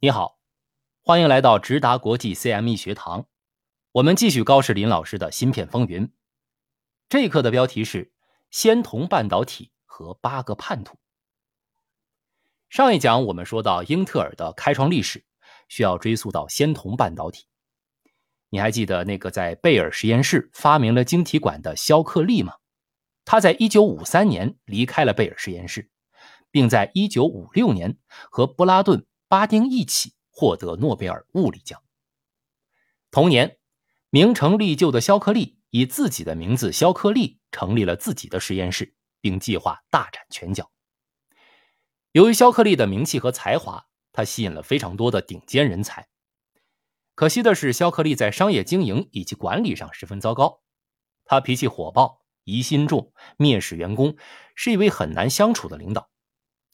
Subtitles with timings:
[0.00, 0.38] 你好，
[1.02, 3.26] 欢迎来到直达国际 CME 学堂。
[3.90, 6.12] 我们继续高士林老师的芯片风云。
[7.08, 8.12] 这一课的标题是
[8.48, 11.00] “仙童半导体和八个叛徒”。
[12.70, 15.24] 上一讲我们说到英特尔的开创历史，
[15.66, 17.46] 需要追溯到仙童半导体。
[18.50, 22.54] 你还记得那个在贝尔实验室发明了晶体管的肖克利吗？
[23.24, 25.90] 他在1953年离开了贝尔实验室，
[26.52, 27.98] 并在1956年
[28.30, 29.04] 和布拉顿。
[29.28, 31.82] 巴丁一起获得诺贝尔物理奖。
[33.10, 33.58] 同年，
[34.08, 40.70] 名成利就的肖克利以自己的名字肖克利成立了自己的实验室，并计划大展拳脚。
[42.12, 46.08] 由于肖克利的名气和才华，他吸引了非常多的顶尖人才。
[47.14, 50.62] 可惜的是，肖克利在商业经营以及管理上十分糟糕。
[51.26, 54.16] 他脾气火爆，疑心重，蔑视员工，
[54.54, 56.08] 是一位很难相处的领导。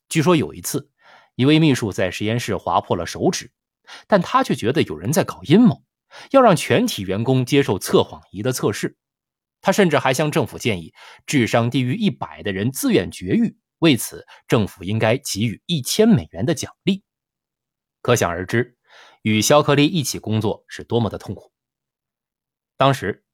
[0.08, 0.92] 据说有一次。
[1.36, 3.50] 一位秘书在实验室划破了手指，
[4.06, 5.82] 但他却觉得有人在搞阴谋，
[6.30, 8.96] 要让全体员工接受测谎仪的测试。
[9.60, 10.92] 他甚至还向政府建议，
[11.26, 17.02] 智商低于一百的人自愿绝育，为此政府应该给予一千美元的奖励。
[18.02, 18.76] 可想而知，
[19.22, 21.50] 与肖克利一起工作是多么的痛苦。
[22.76, 23.24] 当时，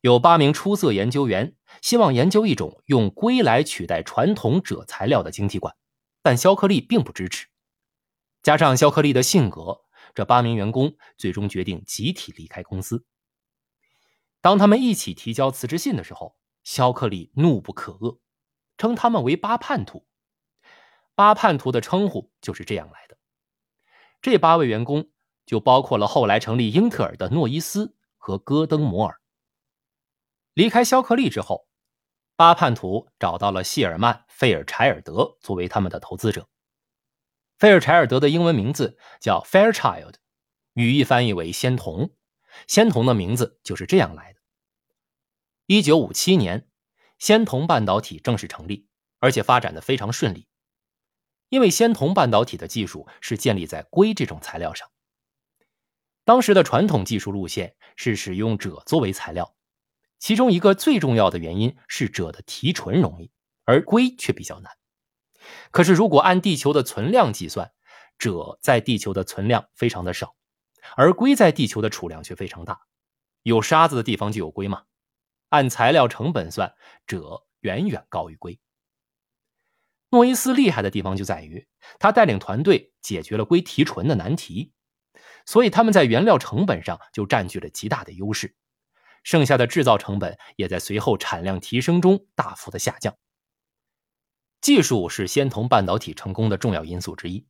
[0.00, 5.74] 有八名出色研究员希望研究一种用硅来取代传统锗材料的晶体管。
[6.22, 7.48] 但肖克利并不支持，
[8.42, 9.80] 加上肖克利的性格，
[10.14, 13.04] 这八名员工最终决定集体离开公司。
[14.40, 18.20] 当他们一起提交辞职信的时候，肖克利怒不可遏，
[18.78, 20.06] 称他们为“八叛徒”。
[21.16, 23.18] 八叛徒的称呼就是这样来的。
[24.20, 25.10] 这八位员工
[25.44, 29.20] 就包括了后来成立英特尔的诺伊斯和戈登摩尔。
[30.54, 31.66] 离开肖克利之后。
[32.42, 36.48] 八叛徒找到了谢尔曼·费尔柴尔德作为他们的投资者。
[37.56, 40.14] 费尔柴尔德的英文名字叫 Fairchild，
[40.72, 42.10] 语义翻译为“仙童”。
[42.66, 44.40] 仙童的名字就是这样来的。
[45.66, 46.68] 一九五七年，
[47.16, 48.88] 仙童半导体正式成立，
[49.20, 50.48] 而且发展的非常顺利。
[51.48, 54.90] 因为仙童半导体的技术是建立在硅这种材料上。
[56.24, 59.54] 当时的传统技术路线是使用锗作为材料。
[60.22, 63.32] 其中一个最重要的原因是锗的提纯容易，
[63.64, 64.72] 而硅却比较难。
[65.72, 67.72] 可是如果按地球的存量计算，
[68.20, 70.36] 锗在地球的存量非常的少，
[70.94, 72.82] 而硅在地球的储量却非常大。
[73.42, 74.84] 有沙子的地方就有硅嘛。
[75.48, 76.72] 按材料成本算，
[77.04, 78.60] 锗远远高于硅。
[80.10, 81.66] 诺伊斯厉害的地方就在于，
[81.98, 84.72] 他带领团队解决了硅提纯的难题，
[85.44, 88.54] 所以他们在原料成本上就占据了极大的优势。
[89.22, 93.16] 剩下的制造成本也在随后产量提升中大幅的下降。
[94.60, 97.46] 技术是仙童半导体成功的重要因素之一，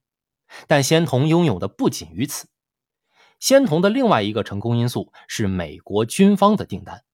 [0.66, 2.48] 但仙童拥有的不仅于此。
[3.38, 7.04] 仙童的另外一个成功因素是美国军方的订单。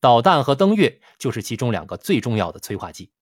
[0.00, 3.12] 导弹和登月就是其中两个最重要的催化剂。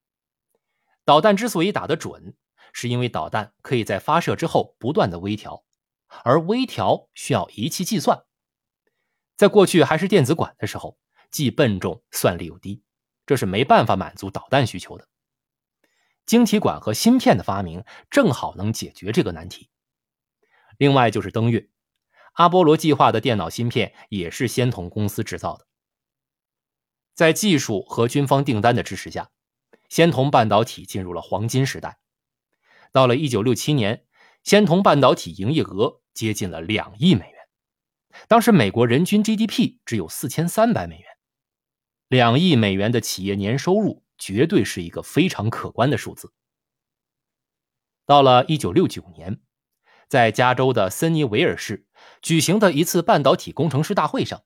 [1.05, 2.37] 导弹之所以打得准，
[2.73, 5.65] 是因为导弹可以在发射之后不断的微调，
[6.23, 8.25] 而微调需要仪器计算。
[9.39, 10.99] 在过去还是电子管的时候，
[11.31, 12.83] 既笨重，算力又低，
[13.25, 15.07] 这是没办法满足导弹需求的。
[16.27, 19.71] 晶体管和芯片的发明正好能解决这个难题。
[20.77, 21.69] 另外就是登月，
[22.33, 25.69] 阿波罗计划的电脑芯片也是仙童公司制造的。
[27.15, 29.31] 在技术和军方订单的支持下，
[29.89, 32.01] 仙童半导体进入了黄金时代。
[32.91, 34.05] 到了1967年，
[34.43, 37.38] 仙童半导体营业额接近了两亿美元。
[38.27, 41.07] 当时美国人均 GDP 只有四千三百美元，
[42.09, 46.33] 两亿美元的企业年收入绝对是一个非常可观的数字。
[48.07, 49.41] 到了一九六九年，
[50.09, 51.87] 在加州的森尼维尔市
[52.23, 54.43] 举行的一次半导体工程师大会上，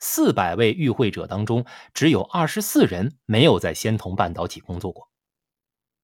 [0.00, 1.64] 四百位与会者当中，
[1.94, 5.08] 只有二十四人没有在仙童半导体工作过。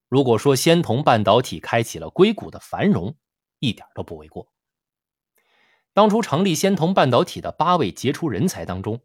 [0.09, 3.17] 如果说仙童半导体开启了硅谷的繁荣，
[3.59, 4.53] 一点都不为过。
[5.97, 9.01] 当初成立仙童半导体的八位杰出人才当中，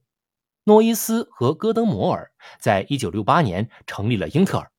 [0.66, 4.74] 诺伊斯和戈登摩尔在1968年成立了英特尔。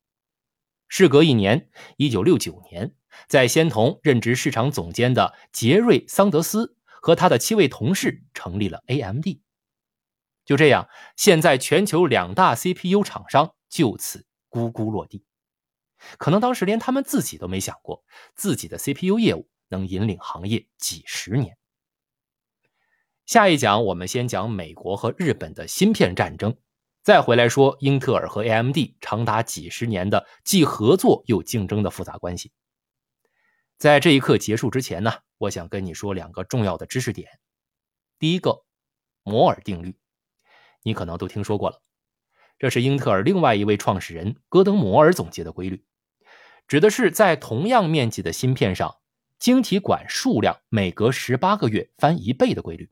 [0.88, 2.94] 事隔一年，1969年，
[3.28, 9.24] 在仙童任职市场总监的杰瑞桑德斯和他的七位同事成立了 AMD。
[10.44, 15.24] 就这样，现在全球两大 CPU 厂商就此咕咕落地。
[16.18, 18.04] 可能当时连他们自己都没想过，
[18.34, 21.56] 自己的 CPU 业务能引领行业几十年。
[23.26, 26.56] 下一讲我们先讲美国和日本的芯片战争，
[27.02, 32.50] 再回来说英特尔和 AMD 长达几十年的既合作又竞争的复杂关系。
[33.78, 37.28] 在这一课结束之前呢，我想跟你说两个重要的知识点。
[38.18, 38.64] 第一个，
[39.22, 39.96] 摩尔定律，
[40.82, 41.80] 你可能都听说过了，
[42.58, 45.84] 这是英特尔另外一位创始人戈登·摩尔总结的规律，
[46.66, 48.96] 指的是在同样面积的芯片上，
[49.38, 52.90] 晶体管数量每隔十八个月翻一倍的规律。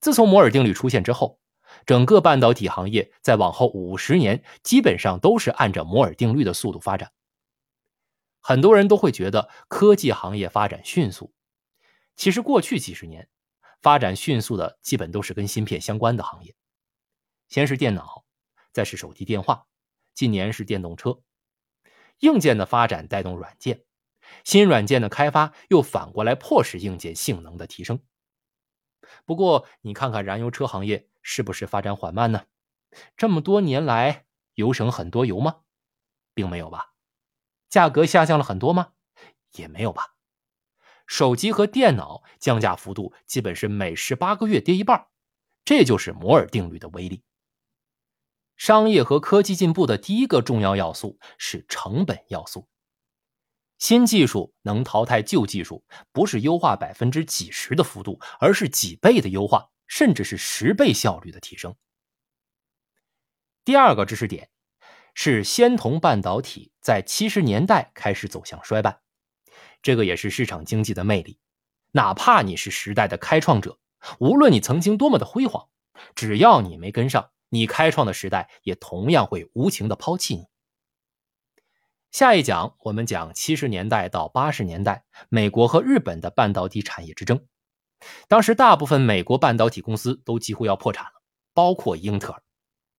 [0.00, 1.40] 自从摩尔定律出现之后，
[1.86, 7.12] 整个半导体行业在往后五十年基本上都是按照摩尔定律的速度发展。
[8.40, 11.34] 很多人都会觉得科技行业发展迅速，
[12.16, 13.28] 其实过去几十年
[13.82, 16.54] 发展迅速的基本都是跟芯片相关的行业。
[17.48, 18.24] 先是电脑，
[18.72, 19.66] 再是手提电话，
[20.14, 21.20] 近年是电动车。
[22.20, 23.84] 硬件的发展带动软件，
[24.44, 28.00] 新软件的开发又反过来迫使硬件性能的提升。
[29.24, 32.46] 不过，你看看燃油车行业是不是发展缓慢呢？
[33.16, 35.60] 这么多年来有省很多油吗？
[36.34, 36.94] 并没有吧。
[37.68, 38.92] 价格下降了很多吗？
[39.52, 40.14] 也没有吧。
[41.06, 45.06] 手机和电脑降价幅度基本是每十八个月跌一半，
[45.64, 47.24] 这就是摩尔定律的威力。
[48.56, 52.68] 商业和科技进步的第一个重要要素是成本要素。
[53.78, 61.74] 新技术能淘汰旧技术，不是优化百分之几十的幅度，而是几倍的优化，甚至是十倍效率的提升。
[63.64, 64.50] 第二个知识点。
[65.20, 69.00] 是仙童半导体在七十年代开始走向衰败，
[69.82, 71.40] 这个也是市场经济的魅力。
[71.90, 73.80] 哪怕你是时代的开创者，
[74.20, 75.70] 无论你曾经多么的辉煌，
[76.14, 80.46] 只要你没跟上，你开创的时代也同样会无情的抛弃你。
[82.10, 87.46] 下一讲我们讲七十年代到八十年代美国和日本的半导体产业之争，
[88.28, 91.22] 当时大部分美国半导体公司都几乎要破产了，
[91.52, 92.42] 包括英特尔。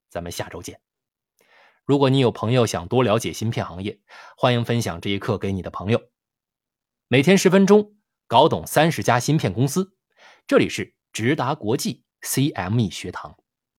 [0.09, 0.79] 咱们下周见。
[1.85, 4.00] 如果你有朋友想多了解芯片行业，
[4.38, 6.00] 欢迎分享这一课给你的朋友。
[7.07, 7.95] 每天十分钟，
[8.27, 9.95] 搞懂三十家芯片公司。
[10.45, 13.38] 这里是直达国际 CME 学堂。